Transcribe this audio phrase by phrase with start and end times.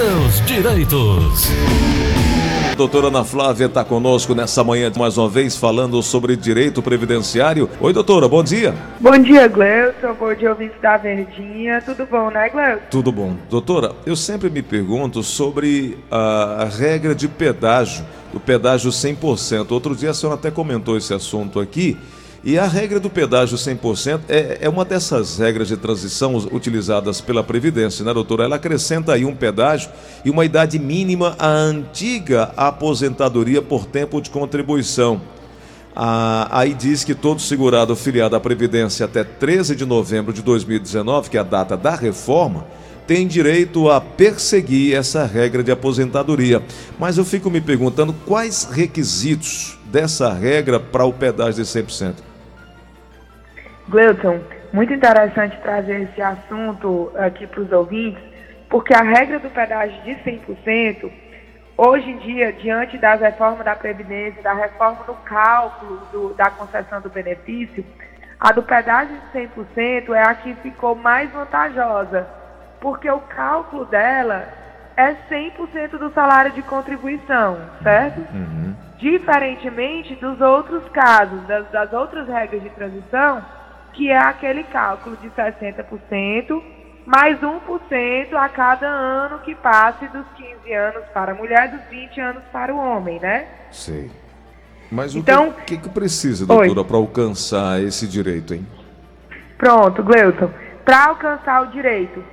[0.00, 1.50] seus direitos.
[2.74, 7.68] Doutora Ana Flávia está conosco nessa manhã mais uma vez falando sobre direito previdenciário.
[7.78, 8.74] Oi, doutora, bom dia.
[8.98, 10.14] Bom dia, Gleuton.
[10.14, 11.82] Bom dia, ouvinte da Verdinha.
[11.82, 12.82] Tudo bom, né, Gleuton?
[12.90, 13.36] Tudo bom.
[13.50, 19.70] Doutora, eu sempre me pergunto sobre a regra de pedágio, do pedágio 100%.
[19.70, 21.98] Outro dia a senhora até comentou esse assunto aqui.
[22.42, 27.44] E a regra do pedágio 100% é, é uma dessas regras de transição utilizadas pela
[27.44, 28.44] Previdência, né, doutora?
[28.44, 29.90] Ela acrescenta aí um pedágio
[30.24, 35.20] e uma idade mínima à antiga aposentadoria por tempo de contribuição.
[35.94, 41.28] Ah, aí diz que todo segurado filiado à Previdência até 13 de novembro de 2019,
[41.28, 42.64] que é a data da reforma,
[43.06, 46.62] tem direito a perseguir essa regra de aposentadoria.
[46.98, 52.29] Mas eu fico me perguntando quais requisitos dessa regra para o pedágio de 100%.
[53.90, 54.38] Gleuton,
[54.72, 58.22] muito interessante trazer esse assunto aqui para os ouvintes,
[58.68, 61.10] porque a regra do pedágio de 100%,
[61.76, 67.00] hoje em dia, diante das reformas da Previdência, da reforma do cálculo do, da concessão
[67.00, 67.84] do benefício,
[68.38, 72.28] a do pedágio de 100% é a que ficou mais vantajosa,
[72.80, 74.46] porque o cálculo dela
[74.96, 78.20] é 100% do salário de contribuição, certo?
[78.32, 78.72] Uhum.
[78.98, 83.42] Diferentemente dos outros casos, das, das outras regras de transição,
[83.92, 86.62] que é aquele cálculo de 60%,
[87.06, 92.20] mais 1% a cada ano que passe dos 15 anos para a mulher, dos 20
[92.20, 93.46] anos para o homem, né?
[93.70, 94.10] Sei.
[94.90, 98.66] Mas então, o que, que, que precisa, doutora, para alcançar esse direito, hein?
[99.56, 100.50] Pronto, Gleuton.
[100.84, 102.24] Para alcançar o direito,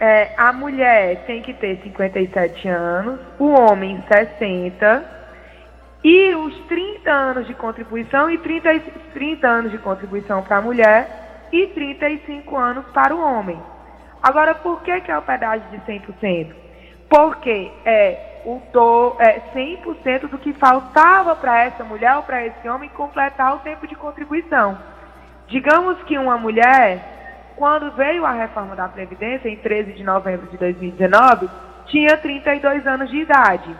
[0.00, 5.14] é, a mulher tem que ter 57 anos, o homem 60
[6.04, 8.78] e os 30 anos de contribuição e 30,
[9.14, 13.58] 30 anos de contribuição para a mulher e 35 anos para o homem.
[14.22, 16.54] Agora, por que, que é o pedágio de 100%?
[17.08, 22.68] Porque é, o do, é 100% do que faltava para essa mulher ou para esse
[22.68, 24.76] homem completar o tempo de contribuição.
[25.46, 30.58] Digamos que uma mulher, quando veio a reforma da Previdência, em 13 de novembro de
[30.58, 31.48] 2019,
[31.86, 33.74] tinha 32 anos de idade.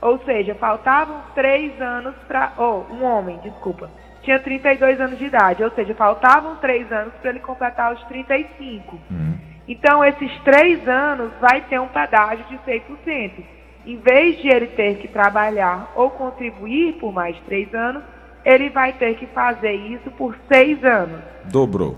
[0.00, 2.52] Ou seja, faltavam três anos para.
[2.56, 3.90] Ou, oh, um homem, desculpa.
[4.22, 8.98] Tinha 32 anos de idade, ou seja, faltavam três anos para ele completar os 35.
[9.10, 9.38] Uhum.
[9.66, 13.44] Então, esses três anos vai ter um pedágio de 100%.
[13.86, 18.02] Em vez de ele ter que trabalhar ou contribuir por mais três anos,
[18.44, 21.22] ele vai ter que fazer isso por seis anos.
[21.44, 21.96] Dobrou.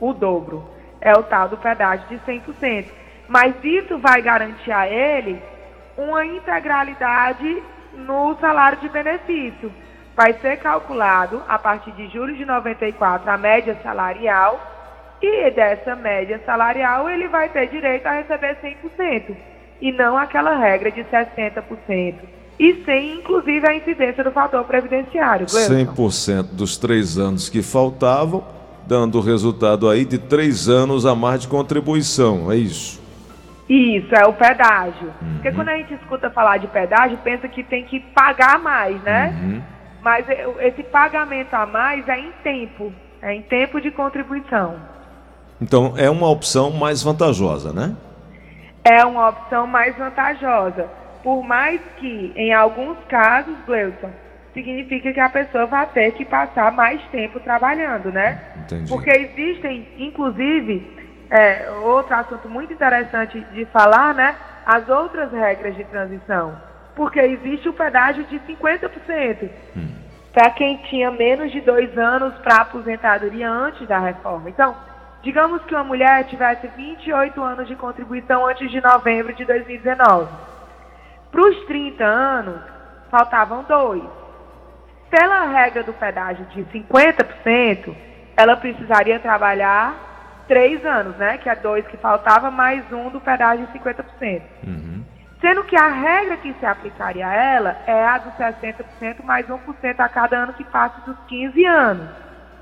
[0.00, 0.68] O dobro.
[1.00, 2.86] É o tal do pedágio de 100%.
[3.28, 5.40] Mas isso vai garantir a ele
[5.96, 7.62] uma integralidade
[7.94, 9.72] no salário de benefício.
[10.16, 14.60] Vai ser calculado, a partir de julho de 94, a média salarial,
[15.22, 19.36] e dessa média salarial ele vai ter direito a receber 100%,
[19.80, 22.14] e não aquela regra de 60%.
[22.58, 25.46] E sem, inclusive, a incidência do fator previdenciário.
[25.46, 25.94] Gleison.
[25.94, 28.44] 100% dos três anos que faltavam,
[28.86, 33.01] dando o resultado aí de três anos a mais de contribuição, é isso?
[33.72, 35.14] Isso, é o pedágio.
[35.22, 35.34] Uhum.
[35.34, 39.34] Porque quando a gente escuta falar de pedágio, pensa que tem que pagar mais, né?
[39.42, 39.62] Uhum.
[40.02, 40.26] Mas
[40.60, 44.76] esse pagamento a mais é em tempo, é em tempo de contribuição.
[45.58, 47.96] Então é uma opção mais vantajosa, né?
[48.84, 50.90] É uma opção mais vantajosa.
[51.22, 54.10] Por mais que, em alguns casos, Gleuton,
[54.52, 58.38] significa que a pessoa vai ter que passar mais tempo trabalhando, né?
[58.64, 58.88] Entendi.
[58.90, 61.01] Porque existem, inclusive,
[61.32, 64.36] é, outro assunto muito interessante de falar, né?
[64.66, 66.60] As outras regras de transição.
[66.94, 69.48] Porque existe o pedágio de 50%.
[69.74, 69.94] Hum.
[70.30, 74.50] Para quem tinha menos de dois anos para aposentadoria antes da reforma.
[74.50, 74.76] Então,
[75.22, 80.30] digamos que uma mulher tivesse 28 anos de contribuição antes de novembro de 2019.
[81.30, 82.60] Para os 30 anos,
[83.10, 84.04] faltavam dois.
[85.08, 87.96] Pela regra do pedágio de 50%,
[88.36, 90.11] ela precisaria trabalhar
[90.46, 91.38] três anos, né?
[91.38, 94.42] Que é dois que faltava, mais um do pedágio de 50%.
[94.66, 95.04] Uhum.
[95.40, 99.58] Sendo que a regra que se aplicaria a ela é a dos 60% mais 1%
[99.98, 102.08] a cada ano que passa dos 15 anos.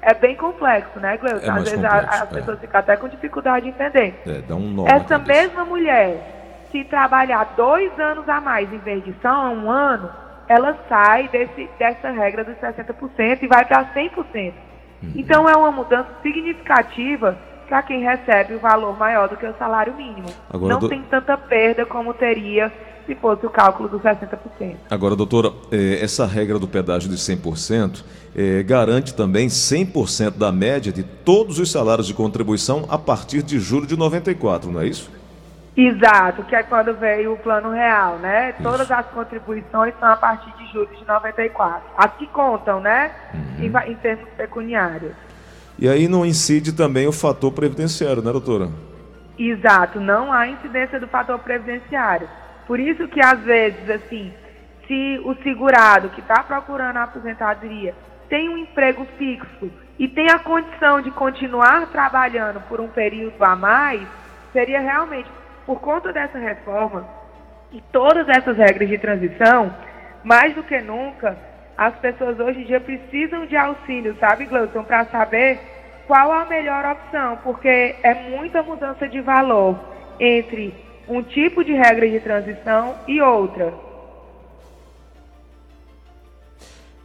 [0.01, 1.47] É bem complexo, né, Gleuton?
[1.47, 2.35] É Às vezes complexo, as é.
[2.35, 4.23] pessoas ficam até com dificuldade de entender.
[4.27, 9.15] É, dá um Essa mesma mulher, se trabalhar dois anos a mais em vez de
[9.21, 10.11] só um ano,
[10.49, 14.53] ela sai desse, dessa regra dos 60% e vai para 100%.
[15.03, 15.13] Uhum.
[15.15, 17.37] Então é uma mudança significativa
[17.71, 20.29] para quem recebe o valor maior do que o salário mínimo.
[20.53, 20.89] Agora, não do...
[20.89, 22.71] tem tanta perda como teria
[23.07, 24.75] se fosse o cálculo dos 60%.
[24.91, 28.05] Agora, doutora, eh, essa regra do pedágio de 100%
[28.37, 33.61] eh, garante também 100% da média de todos os salários de contribuição a partir de
[33.61, 35.11] julho de 94, não é isso?
[35.77, 38.51] Exato, que é quando veio o plano real, né?
[38.51, 38.63] Isso.
[38.65, 41.83] Todas as contribuições são a partir de julho de 94.
[41.97, 43.13] As que contam, né?
[43.33, 43.65] Uhum.
[43.65, 45.15] Em, em termos pecuniários.
[45.81, 48.69] E aí não incide também o fator previdenciário, né, doutora?
[49.39, 52.29] Exato, não há incidência do fator previdenciário.
[52.67, 54.31] Por isso que às vezes, assim,
[54.87, 57.95] se o segurado que está procurando a aposentadoria
[58.29, 63.57] tem um emprego fixo e tem a condição de continuar trabalhando por um período a
[63.57, 64.07] mais,
[64.53, 65.31] seria realmente
[65.65, 67.09] por conta dessa reforma
[67.73, 69.75] e todas essas regras de transição,
[70.23, 71.39] mais do que nunca,
[71.81, 75.59] as pessoas hoje em dia precisam de auxílio, sabe, Gleuton, para saber
[76.07, 79.81] qual a melhor opção, porque é muita mudança de valor
[80.21, 80.75] entre
[81.09, 83.73] um tipo de regra de transição e outra.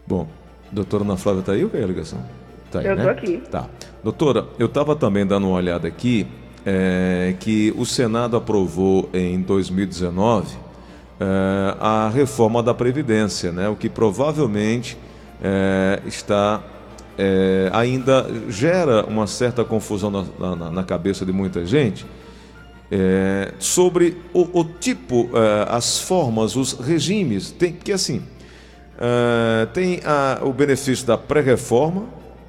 [0.06, 0.28] Bom,
[0.70, 2.20] doutora Ana Flávia está aí ou é a ligação?
[2.70, 3.12] Tá aí, eu estou né?
[3.14, 3.38] aqui.
[3.50, 3.70] Tá.
[4.04, 6.28] Doutora, eu estava também dando uma olhada aqui
[6.66, 10.65] é, que o Senado aprovou em 2019
[11.20, 14.98] é, a reforma da Previdência, né, o que provavelmente
[15.42, 16.62] é, está
[17.18, 22.06] é, ainda gera uma certa confusão na, na, na cabeça de muita gente
[23.60, 25.30] sobre o, o tipo,
[25.68, 27.52] as formas, os regimes.
[27.52, 28.22] Tem, porque assim,
[29.74, 32.04] tem a, o benefício da pré-reforma,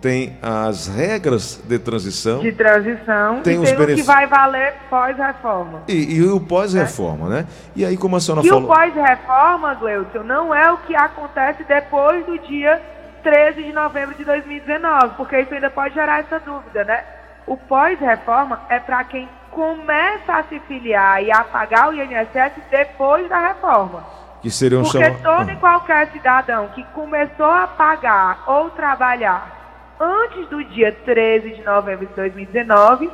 [0.06, 2.38] tem as regras de transição.
[2.38, 3.40] De transição.
[3.42, 5.82] Tem, e os tem o que vai valer pós-reforma.
[5.88, 7.46] E, e, o pós-reforma, né?
[7.74, 8.62] E aí, como a senhora e falou...
[8.62, 12.80] E o pós-reforma, Gleuton, não é o que acontece depois do dia
[13.24, 17.02] 13 de novembro de 2019, porque isso ainda pode gerar essa dúvida, né?
[17.44, 23.28] O pós-reforma é para quem começa a se filiar e a pagar o INSS depois
[23.28, 24.04] da reforma.
[24.40, 25.18] Que seriam Porque chama...
[25.20, 29.56] todo e qualquer cidadão que começou a pagar ou trabalhar
[30.00, 33.10] antes do dia 13 de novembro de 2019,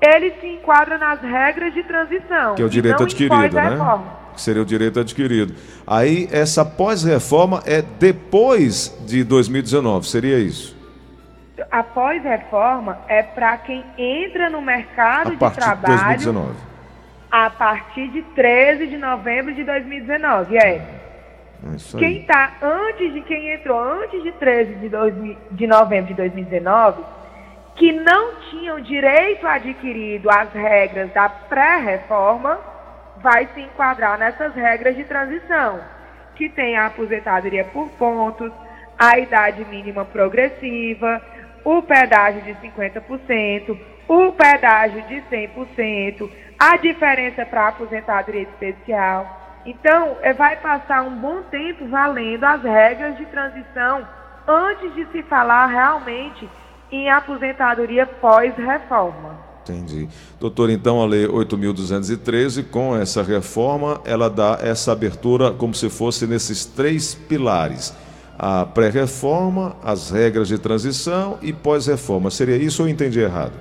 [0.00, 2.54] ele se enquadra nas regras de transição.
[2.54, 3.78] Que é o direito adquirido, né?
[4.34, 5.54] Que seria o direito adquirido.
[5.86, 10.76] Aí, essa pós-reforma é depois de 2019, seria isso?
[11.70, 16.18] A pós-reforma é para quem entra no mercado de trabalho.
[16.18, 16.54] De 2019.
[17.30, 21.01] A partir de 13 de novembro de 2019, é.
[21.64, 25.14] É quem está antes de quem entrou antes de 13 de, dois,
[25.52, 27.02] de novembro de 2019,
[27.76, 32.58] que não tinham direito adquirido às regras da pré-reforma,
[33.18, 35.80] vai se enquadrar nessas regras de transição,
[36.34, 38.50] que tem a aposentadoria por pontos,
[38.98, 41.22] a idade mínima progressiva,
[41.64, 43.78] o pedágio de 50%,
[44.08, 46.28] o pedágio de 100%,
[46.58, 52.62] a diferença para a aposentadoria especial então, é, vai passar um bom tempo valendo as
[52.62, 54.06] regras de transição
[54.46, 56.48] antes de se falar realmente
[56.90, 59.52] em aposentadoria pós-reforma.
[59.62, 60.08] Entendi.
[60.40, 66.26] Doutor, então a Lei 8.213, com essa reforma, ela dá essa abertura como se fosse
[66.26, 67.96] nesses três pilares:
[68.36, 72.28] a pré-reforma, as regras de transição e pós-reforma.
[72.28, 73.52] Seria isso ou eu entendi errado?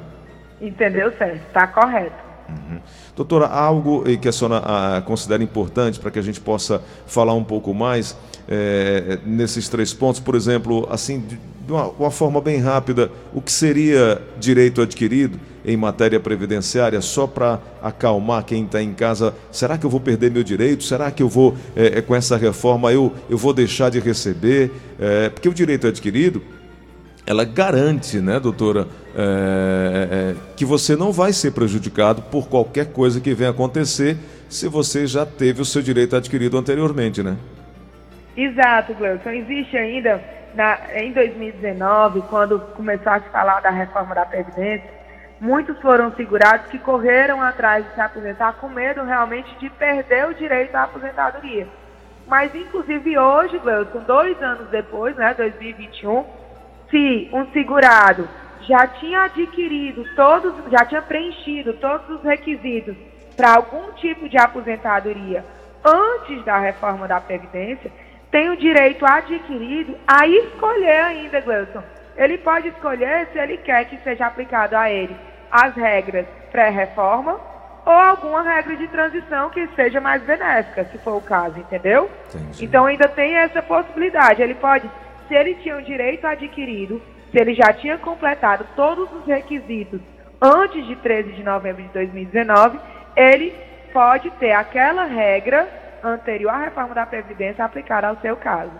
[0.60, 2.31] Entendeu certo, está correto.
[2.52, 2.80] Uhum.
[3.16, 7.44] Doutora, algo que a senhora ah, considera importante para que a gente possa falar um
[7.44, 8.16] pouco mais
[8.48, 11.40] é, nesses três pontos, por exemplo, assim, de
[11.72, 17.60] uma, uma, forma bem rápida, o que seria direito adquirido em matéria previdenciária, só para
[17.82, 19.34] acalmar quem está em casa?
[19.52, 20.84] Será que eu vou perder meu direito?
[20.84, 24.72] Será que eu vou, é, com essa reforma, eu, eu vou deixar de receber?
[25.00, 26.42] É, porque o direito adquirido
[27.32, 33.22] ela garante, né, doutora, é, é, que você não vai ser prejudicado por qualquer coisa
[33.22, 34.18] que venha acontecer
[34.50, 37.38] se você já teve o seu direito adquirido anteriormente, né?
[38.36, 39.30] Exato, Gleuton.
[39.30, 40.22] Existe ainda,
[40.54, 44.90] na, em 2019, quando começou a se falar da reforma da Previdência,
[45.40, 50.34] muitos foram segurados que correram atrás de se aposentar com medo realmente de perder o
[50.34, 51.66] direito à aposentadoria.
[52.28, 56.41] Mas, inclusive, hoje, Gleuton, dois anos depois, né, 2021,
[56.92, 58.28] se um segurado
[58.62, 62.96] já tinha adquirido todos, já tinha preenchido todos os requisitos
[63.36, 65.44] para algum tipo de aposentadoria
[65.84, 67.92] antes da reforma da Previdência,
[68.30, 71.82] tem o direito adquirido a escolher ainda, Gleuson.
[72.16, 75.16] Ele pode escolher se ele quer que seja aplicado a ele
[75.50, 77.40] as regras pré-reforma
[77.86, 82.12] ou alguma regra de transição que seja mais benéfica, se for o caso, entendeu?
[82.30, 82.66] Entendi.
[82.66, 84.42] Então ainda tem essa possibilidade.
[84.42, 84.90] Ele pode
[85.32, 90.02] se ele tinha o direito adquirido, se ele já tinha completado todos os requisitos
[90.42, 92.78] antes de 13 de novembro de 2019,
[93.16, 93.56] ele
[93.94, 95.70] pode ter aquela regra
[96.04, 98.74] anterior à reforma da Previdência aplicada ao seu caso.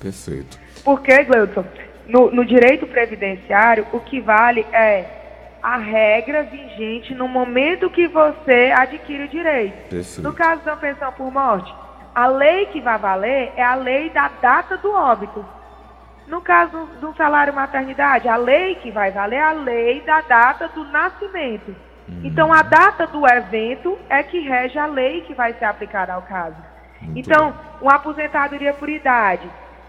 [0.00, 0.58] Perfeito.
[0.82, 1.66] Porque, Gleudson,
[2.06, 5.04] no, no direito previdenciário, o que vale é
[5.62, 9.90] a regra vigente no momento que você adquire o direito.
[9.90, 10.22] Perfeito.
[10.22, 11.72] No caso da pensão por morte,
[12.14, 15.44] a lei que vai valer é a lei da data do óbito.
[16.26, 20.68] No caso do salário maternidade, a lei que vai valer é a lei da data
[20.68, 21.74] do nascimento.
[22.22, 26.22] Então, a data do evento é que rege a lei que vai ser aplicada ao
[26.22, 26.56] caso.
[27.16, 29.48] Então, uma aposentadoria por idade.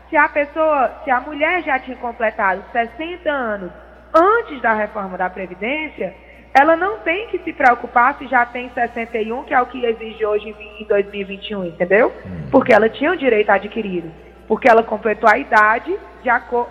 [0.10, 3.72] Se a pessoa, se a mulher já tinha completado 60 anos
[4.14, 6.16] antes da reforma da Previdência,
[6.54, 10.24] ela não tem que se preocupar se já tem 61, que é o que exige
[10.26, 12.14] hoje em 2021, entendeu?
[12.52, 14.12] Porque ela tinha o direito adquirido.
[14.48, 15.98] Porque ela completou a idade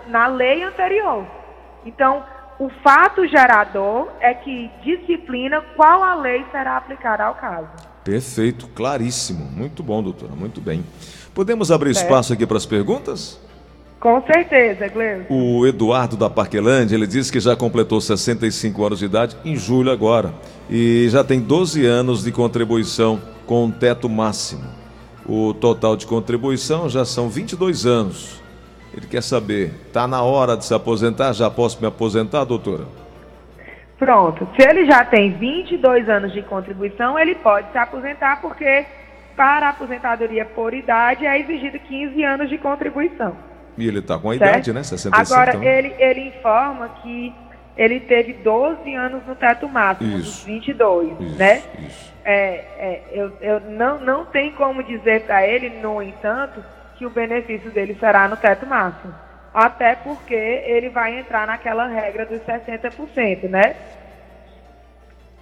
[0.07, 1.25] na lei anterior.
[1.85, 2.23] Então,
[2.59, 7.67] o fato gerador é que disciplina qual a lei será aplicada ao caso.
[8.03, 9.45] Perfeito, claríssimo.
[9.45, 10.83] Muito bom, doutora, muito bem.
[11.33, 13.39] Podemos abrir espaço aqui para as perguntas?
[14.03, 15.21] Com certeza, Gleu.
[15.29, 19.89] O Eduardo da Parquelândia, ele disse que já completou 65 anos de idade em julho
[19.89, 20.33] agora
[20.69, 24.65] e já tem 12 anos de contribuição com um teto máximo.
[25.25, 28.43] O total de contribuição já são 22 anos.
[28.93, 31.31] Ele quer saber, está na hora de se aposentar?
[31.31, 32.83] Já posso me aposentar, doutora?
[33.97, 34.45] Pronto.
[34.59, 38.85] Se ele já tem 22 anos de contribuição, ele pode se aposentar, porque
[39.33, 43.52] para a aposentadoria por idade é exigido 15 anos de contribuição.
[43.77, 44.49] E ele está com a certo?
[44.49, 44.83] idade, né?
[44.83, 45.63] 65 Agora, então.
[45.63, 47.33] ele, ele informa que
[47.75, 50.23] ele teve 12 anos no teto máximo, Isso.
[50.23, 51.61] dos 22, Isso, né?
[51.79, 52.13] isso.
[52.25, 56.63] É, é, eu, eu não, não tem como dizer para ele, no entanto,
[56.95, 59.13] que o benefício dele será no teto máximo.
[59.53, 63.75] Até porque ele vai entrar naquela regra dos 60%, né?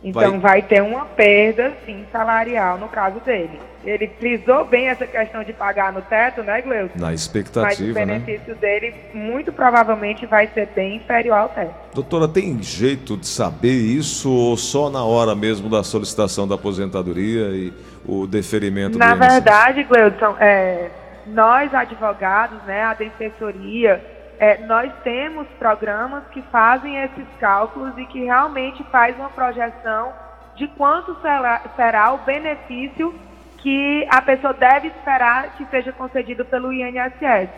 [0.04, 3.60] Então vai, ter uma perda, sim, salarial no caso dele.
[3.84, 7.00] Ele frisou bem essa questão de pagar no teto, né, Gleuton?
[7.00, 8.20] Na Mas o expectativa, né?
[8.20, 11.74] benefício dele muito provavelmente vai ser bem inferior ao teto.
[11.94, 17.50] Doutora, tem jeito de saber isso ou só na hora mesmo da solicitação da aposentadoria
[17.50, 17.74] e
[18.06, 20.90] o deferimento Na verdade, Gleudson, é,
[21.28, 24.04] nós advogados, né, a defensoria,
[24.42, 30.12] é, nós temos programas que fazem esses cálculos e que realmente faz uma projeção
[30.56, 33.14] de quanto será, será o benefício
[33.60, 37.50] que a pessoa deve esperar que seja concedido pelo INSS.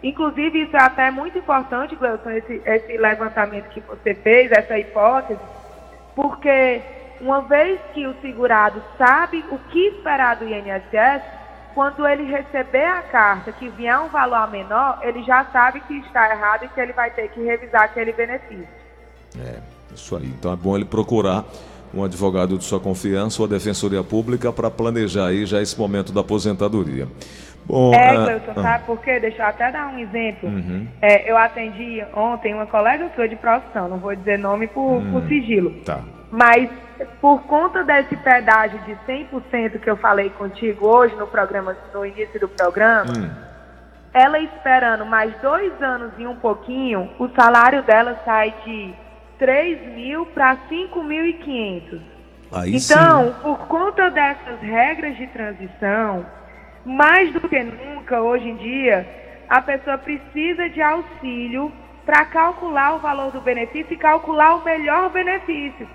[0.00, 5.40] Inclusive, isso é até muito importante, Gleudson, esse, esse levantamento que você fez, essa hipótese,
[6.14, 6.80] porque
[7.20, 11.37] uma vez que o segurado sabe o que esperar do INSS,
[11.78, 16.28] quando ele receber a carta que vier um valor menor, ele já sabe que está
[16.28, 18.66] errado e que ele vai ter que revisar aquele benefício.
[19.38, 19.60] É,
[19.94, 20.26] isso aí.
[20.26, 21.44] Então é bom ele procurar
[21.94, 26.12] um advogado de sua confiança ou a defensoria pública para planejar aí já esse momento
[26.12, 27.06] da aposentadoria.
[27.64, 29.20] Bom, É, ah, Cleuton, ah, sabe por quê?
[29.20, 30.48] Deixa eu até dar um exemplo.
[30.48, 30.88] Uhum.
[31.00, 35.22] É, eu atendi ontem uma colega sua de profissão, não vou dizer nome por, por
[35.28, 35.70] sigilo.
[35.84, 36.02] Tá.
[36.30, 36.68] Mas
[37.20, 42.38] por conta desse pedágio de 100% que eu falei contigo hoje no programa, no início
[42.40, 43.30] do programa, Hum.
[44.12, 48.94] ela esperando mais dois anos e um pouquinho, o salário dela sai de
[49.38, 52.00] 3 mil para 5.500.
[52.52, 56.26] Aí Então, por conta dessas regras de transição,
[56.84, 59.06] mais do que nunca hoje em dia,
[59.48, 61.70] a pessoa precisa de auxílio
[62.04, 65.86] para calcular o valor do benefício e calcular o melhor benefício.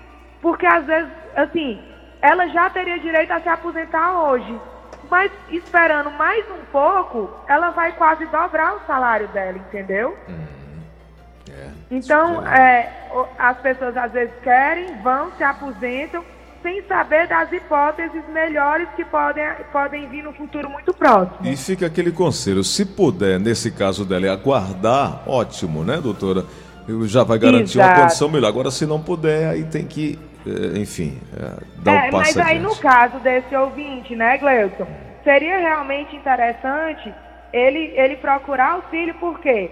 [0.44, 1.80] Porque às vezes, assim,
[2.20, 4.60] ela já teria direito a se aposentar hoje.
[5.10, 10.14] Mas esperando mais um pouco, ela vai quase dobrar o salário dela, entendeu?
[10.26, 10.44] sim.
[11.50, 11.68] É.
[11.90, 16.22] Então, é, o- as pessoas às vezes querem, vão, se aposentam,
[16.62, 21.38] sem saber das hipóteses melhores que podem, podem vir no futuro muito próximo.
[21.42, 26.44] E fica aquele conselho, se puder, nesse caso dela, é aguardar, ótimo, né, doutora?
[26.86, 28.00] Eu Já vai garantir uma Exato.
[28.02, 28.48] condição melhor.
[28.48, 32.38] Agora, se não puder, aí tem que, eh, enfim, eh, dar É, o passo mas
[32.38, 34.86] aí no caso desse ouvinte, né, Gleuton,
[35.22, 37.12] seria realmente interessante
[37.52, 39.70] ele, ele procurar auxílio, porque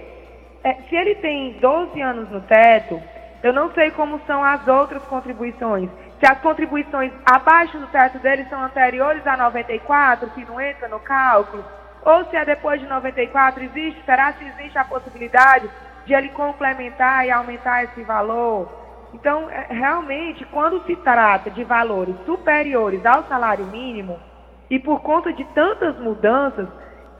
[0.64, 3.00] é, se ele tem 12 anos no teto,
[3.42, 5.90] eu não sei como são as outras contribuições.
[6.20, 11.00] Se as contribuições abaixo do teto dele são anteriores a 94, que não entra no
[11.00, 11.64] cálculo,
[12.04, 15.68] ou se é depois de 94, existe, será se existe a possibilidade
[16.06, 18.81] de ele complementar e aumentar esse valor?
[19.12, 24.18] Então, é, realmente, quando se trata de valores superiores ao salário mínimo,
[24.70, 26.66] e por conta de tantas mudanças,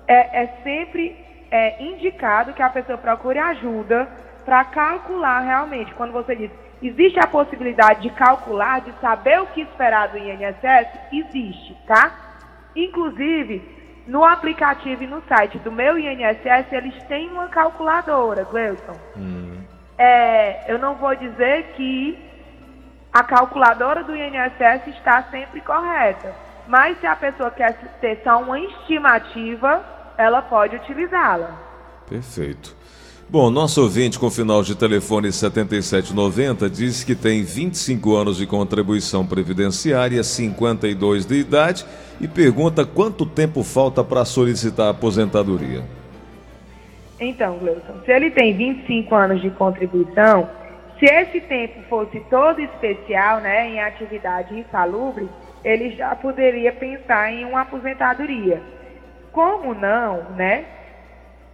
[0.07, 1.17] é, é sempre
[1.51, 4.09] é, indicado que a pessoa procure ajuda
[4.45, 5.93] para calcular realmente.
[5.95, 6.51] Quando você diz,
[6.83, 10.89] existe a possibilidade de calcular, de saber o que esperar do INSS?
[11.13, 12.11] Existe, tá?
[12.75, 13.63] Inclusive,
[14.07, 18.97] no aplicativo e no site do meu INSS, eles têm uma calculadora, Gleuton.
[19.99, 22.19] É, eu não vou dizer que
[23.13, 26.35] a calculadora do INSS está sempre correta.
[26.67, 29.85] Mas se a pessoa quer ter só uma estimativa,
[30.17, 31.59] ela pode utilizá-la.
[32.09, 32.77] Perfeito.
[33.29, 39.25] Bom, nosso ouvinte com final de telefone 7790 diz que tem 25 anos de contribuição
[39.25, 41.87] previdenciária, 52 de idade
[42.21, 45.83] e pergunta quanto tempo falta para solicitar a aposentadoria.
[47.25, 50.51] Então, Gleuson, se ele tem 25 anos de contribuição,
[50.99, 55.29] se esse tempo fosse todo especial, né, em atividade insalubre,
[55.65, 58.61] ele já poderia pensar em uma aposentadoria.
[59.31, 60.65] Como não, né?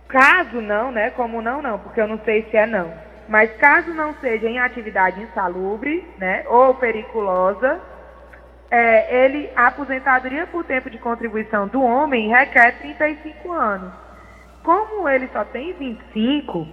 [0.08, 1.10] Caso não, né?
[1.10, 2.90] Como não, não, porque eu não sei se é não.
[3.28, 6.44] Mas caso não seja em atividade insalubre, né?
[6.48, 7.78] Ou periculosa,
[8.70, 14.07] é, ele, a aposentadoria por tempo de contribuição do homem requer 35 anos.
[14.68, 16.68] Como ele só tem 25,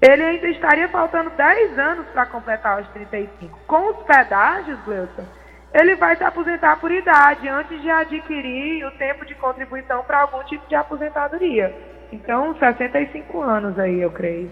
[0.00, 3.58] ele ainda estaria faltando 10 anos para completar os 35.
[3.66, 5.26] Com os pedágios, Gleuson,
[5.74, 10.42] ele vai se aposentar por idade antes de adquirir o tempo de contribuição para algum
[10.44, 11.76] tipo de aposentadoria.
[12.10, 14.50] Então, 65 anos aí, eu creio.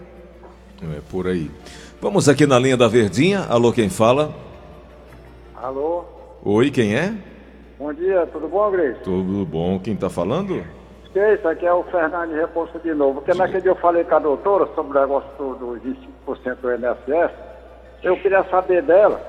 [0.95, 1.49] É por aí.
[1.99, 3.47] Vamos aqui na linha da Verdinha.
[3.49, 4.31] Alô, quem fala?
[5.55, 6.05] Alô?
[6.45, 7.15] Oi, quem é?
[7.79, 8.99] Bom dia, tudo bom, Grace?
[9.01, 9.79] Tudo bom.
[9.79, 10.63] Quem está falando?
[11.33, 13.21] Isso aqui é o Fernando Repouso de novo.
[13.21, 17.31] Porque naquele dia eu falei com a doutora sobre o negócio dos 25% do INSS.
[18.03, 19.19] Eu queria saber dela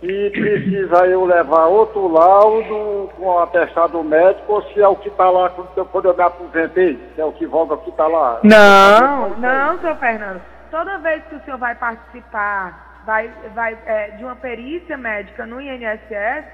[0.00, 5.08] se precisa eu levar outro laudo com o atestado médico ou se é o que
[5.08, 5.50] está lá
[5.90, 8.38] quando eu me aposentei, se é o que volta que está lá.
[8.44, 10.40] Não, não, seu Fernando.
[10.70, 15.60] Toda vez que o senhor vai participar vai, vai, é, de uma perícia médica no
[15.60, 16.44] INSS,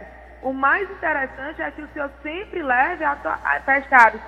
[0.43, 4.21] o mais interessante é que o senhor sempre leve atestados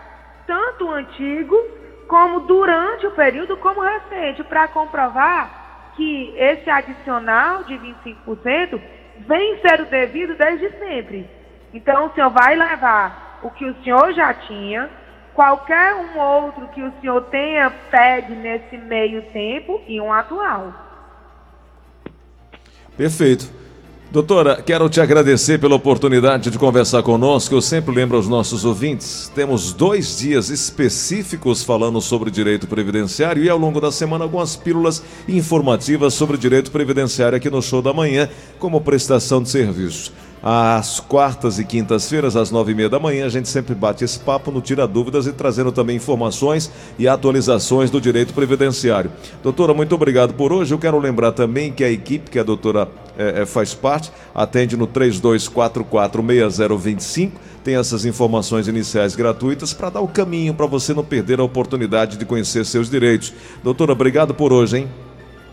[0.47, 1.61] tanto antigos
[2.07, 8.81] como durante o período como recente, para comprovar que esse adicional de 25%
[9.27, 11.29] vem sendo devido desde sempre.
[11.75, 14.89] Então, o senhor vai levar o que o senhor já tinha,
[15.35, 20.73] qualquer um outro que o senhor tenha pede nesse meio tempo e um atual.
[22.97, 23.66] Perfeito.
[24.09, 27.53] Doutora, quero te agradecer pela oportunidade de conversar conosco.
[27.55, 33.51] Eu sempre lembro aos nossos ouvintes, temos dois dias específicos falando sobre direito previdenciário e
[33.51, 38.29] ao longo da semana algumas pílulas informativas sobre direito previdenciário aqui no Show da Manhã,
[38.61, 40.13] como prestação de serviço.
[40.49, 44.21] Às quartas e quintas-feiras, às nove e meia da manhã, a gente sempre bate esse
[44.21, 49.11] papo no Tira Dúvidas e trazendo também informações e atualizações do direito previdenciário.
[49.43, 50.73] Doutora, muito obrigado por hoje.
[50.73, 54.77] Eu quero lembrar também que a equipe que a doutora é, é, faz parte atende
[54.77, 57.33] no 32446025.
[57.65, 62.17] Tem essas informações iniciais gratuitas para dar o caminho para você não perder a oportunidade
[62.17, 63.35] de conhecer seus direitos.
[63.65, 64.89] Doutora, obrigado por hoje, hein?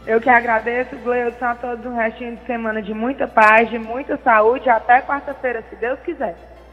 [0.06, 4.18] Eu que agradeço, Gleudson, a todos um restinho de semana de muita paz, de muita
[4.18, 4.70] saúde.
[4.70, 6.36] Até quarta-feira, se Deus quiser.